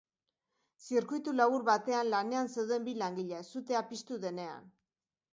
Zirkuitu 0.85 1.33
labur 1.39 1.65
batean 1.67 2.09
lanean 2.13 2.49
zeuden 2.55 2.87
bi 2.87 2.95
langile, 3.01 3.41
sutea 3.49 3.83
piztu 3.91 4.19
denean. 4.25 4.65